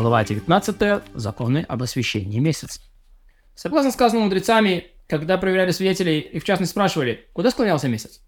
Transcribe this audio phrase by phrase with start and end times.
[0.00, 1.02] Глава 19.
[1.14, 2.80] Законы об освещении месяца.
[3.56, 8.20] Согласно сказанному мудрецами, когда проверяли свидетелей и в частности спрашивали, куда склонялся месяц?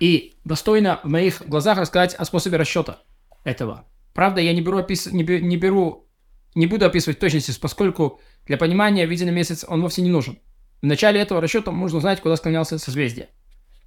[0.00, 3.00] И достойно в моих глазах рассказать о способе расчета
[3.44, 3.86] этого.
[4.14, 5.04] Правда, я не беру, опис...
[5.04, 5.42] не, бе...
[5.42, 6.08] не беру,
[6.54, 10.38] не буду описывать точности, поскольку для понимания виденный месяц он вовсе не нужен.
[10.80, 13.28] В начале этого расчета нужно знать, куда склонялся созвездие.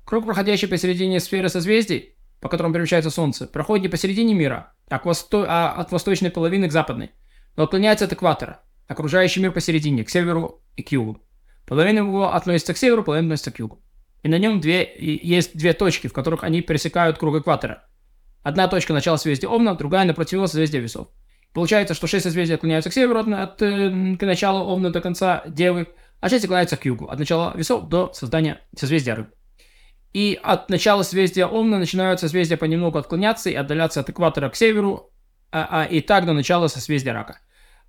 [0.06, 5.46] Круг, проходящий посередине сферы созвездий, по которому перемещается Солнце, проходит не посередине мира, а, восто...
[5.48, 7.10] а от восточной половины к западной,
[7.56, 11.22] но отклоняется от экватора, окружающий мир посередине, к северу и к югу.
[11.66, 13.82] Половина его относится к северу, половина относится к югу.
[14.24, 17.86] И на нем две, есть две точки, в которых они пересекают круг экватора.
[18.44, 21.08] Одна точка начала созвездия Овна, другая напротив его созвездия Весов.
[21.54, 25.88] Получается, что шесть созвездий отклоняются к северу от, от, от начала Овна до конца Девы,
[26.20, 29.30] а шесть отклоняются к югу, от начала Весов до создания созвездия Рыб.
[30.14, 35.12] И от начала созвездия Овна начинают созвездия понемногу отклоняться и отдаляться от экватора к северу,
[35.52, 37.40] а, а, и так до начала созвездия Рака.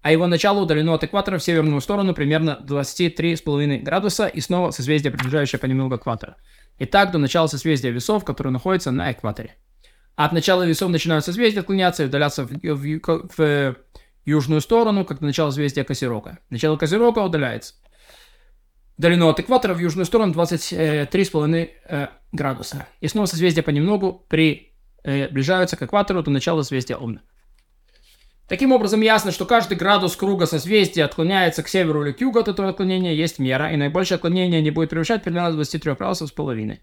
[0.07, 5.12] А его начало удалено от экватора в северную сторону примерно 23,5 градуса и снова созвездие,
[5.12, 6.35] приближающее понемногу к экватору.
[6.79, 9.57] И так до начала созвездия весов, которое находится на экваторе.
[10.15, 13.77] От начала весов начинают созвездия отклоняться и удаляться в, в, в, в
[14.24, 16.38] южную сторону, как до начала созвездия Козерога.
[16.51, 17.74] Начало Козерога удаляется.
[18.99, 22.87] Долину от экватора в южную сторону 23,5 э, градуса.
[23.01, 27.23] И снова созвездия понемногу приближаются к экватору до начала созвездия Овна.
[28.49, 32.49] Таким образом, ясно, что каждый градус круга созвездия отклоняется к северу или к югу от
[32.49, 36.80] этого отклонения, есть мера, и наибольшее отклонение не будет превышать примерно 23 градусов с половиной.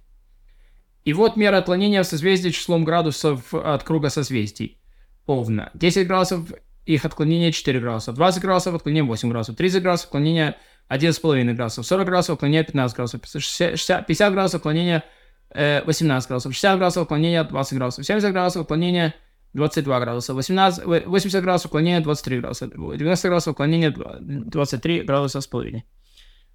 [1.05, 4.79] И вот мера отклонения в созвездии числом градусов от круга созвездий.
[5.25, 5.71] Овна.
[5.73, 6.51] 10 градусов
[6.85, 10.57] их отклонение 4 градуса, 20 градусов отклонение 8 градусов, 30 градусов отклонение
[10.89, 15.03] 11,5 градусов, 40 градусов отклонения 15 градусов, 60, 50 градусов отклонения
[15.51, 19.15] э, 18 градусов, 60 градусов отклонения 20 градусов, 70 градусов отклонения
[19.53, 25.85] 22 градуса, 18, 80 градусов отклонения 23 градуса, 90 градусов отклонения 23 градуса с половиной.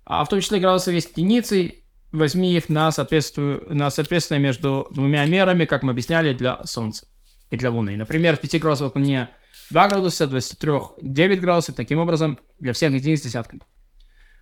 [0.05, 5.25] А в том числе градусов есть единицы, возьми их на, соответствие, на соответствие между двумя
[5.27, 7.07] мерами, как мы объясняли, для Солнца
[7.51, 7.97] и для Луны.
[7.97, 9.31] Например, 5 градусов отклонения
[9.71, 13.63] 2 градуса, 23 9 градусов, таким образом для всех единиц десятками.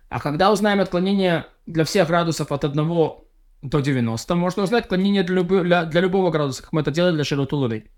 [0.09, 2.87] А когда узнаем отклонение для всех градусов от 1
[3.61, 7.15] до 90, можно узнать отклонение для, любо, для, для любого градуса, как мы это делали
[7.15, 7.89] для широты Луны.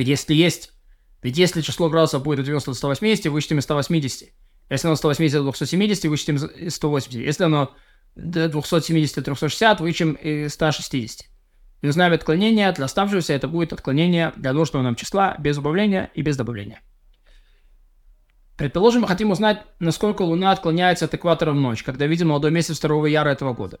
[0.00, 0.72] Если есть,
[1.22, 4.28] ведь если число градусов будет от 90 до 180, вычтем из 180.
[4.68, 7.20] Если оно 180 до 270, вычтем из 180.
[7.20, 7.74] Если оно
[8.14, 11.26] до 270 до 360, вычтем из 160.
[11.82, 16.22] И узнаем отклонение для оставшегося, это будет отклонение для нужного нам числа без убавления и
[16.22, 16.80] без добавления.
[18.56, 22.80] Предположим, мы хотим узнать, насколько Луна отклоняется от экватора в ночь, когда видим молодой месяц
[22.80, 23.78] 2 яра этого года.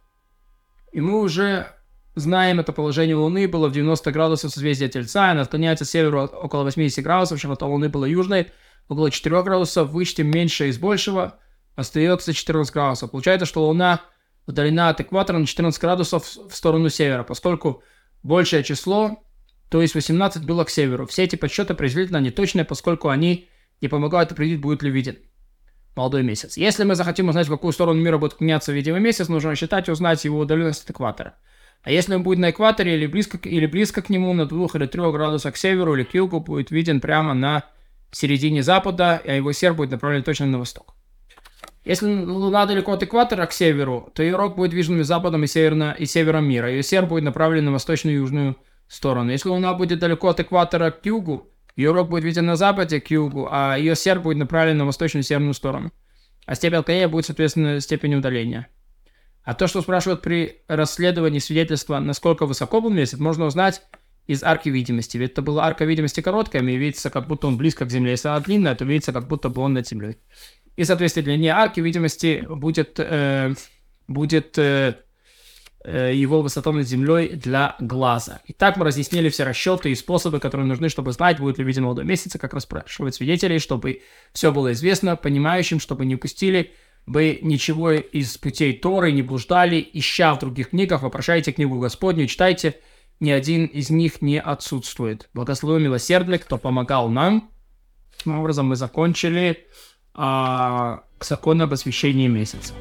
[0.92, 1.68] И мы уже
[2.16, 6.64] знаем это положение Луны было в 90 градусов созвездия Тельца, она отклоняется к северу около
[6.64, 8.48] 80 градусов, широта Луны была южной,
[8.88, 11.38] около 4 градусов, вычтем меньше из большего,
[11.76, 13.10] остается 14 градусов.
[13.10, 14.00] Получается, что Луна
[14.46, 17.82] удалена от экватора на 14 градусов в сторону севера, поскольку
[18.22, 19.22] большее число,
[19.70, 21.06] то есть 18, было к северу.
[21.06, 23.48] Все эти подсчеты приблизительно неточные, поскольку они
[23.80, 25.18] и помогают определить, будет ли виден
[25.96, 26.56] молодой месяц.
[26.56, 29.90] Если мы захотим узнать, в какую сторону мира будет клоняться видимый месяц, нужно рассчитать и
[29.90, 31.34] узнать его удаленность от экватора.
[31.82, 34.86] А если он будет на экваторе или близко, или близко к нему, на двух или
[34.86, 37.64] трех градусах к северу или к югу, будет виден прямо на
[38.10, 40.94] середине запада, а его серп будет направлен точно на восток.
[41.84, 45.94] Если Луна далеко от экватора к северу, то ее рог будет виден западом и, северно,
[45.96, 46.68] и севером мира.
[46.68, 48.56] Ее серп будет направлен на восточную и южную
[48.88, 49.30] сторону.
[49.30, 53.08] Если Луна будет далеко от экватора к югу, ее рог будет виден на западе к
[53.10, 55.92] югу, а ее серп будет направлен на восточную и северную сторону.
[56.44, 58.68] А степень отклонения будет, соответственно, степень удаления.
[59.46, 63.80] А то, что спрашивают при расследовании свидетельства, насколько высоко был месяц, можно узнать
[64.26, 65.16] из арки видимости.
[65.16, 68.10] Ведь это была арка видимости короткая, и видится, как будто он близко к Земле.
[68.10, 70.18] Если она длинная, то видится, как будто бы он над Землей.
[70.74, 73.54] И, соответственно, длине арки видимости будет, э,
[74.08, 74.96] будет э,
[75.88, 78.40] Э, его высоту над землей для глаза.
[78.48, 82.04] Итак, мы разъяснили все расчеты и способы, которые нужны, чтобы знать, будет ли виден молодой
[82.04, 86.72] месяц, как расспрашивать свидетелей, чтобы все было известно, понимающим, чтобы не упустили
[87.06, 92.80] бы ничего из путей Торы, не блуждали, ища в других книгах, вопрошайте книгу Господню, читайте,
[93.20, 95.30] ни один из них не отсутствует.
[95.32, 97.50] Благословен милосердный, кто помогал нам.
[98.16, 99.66] Таким образом, мы закончили
[100.14, 102.74] а, закон об освящении месяца.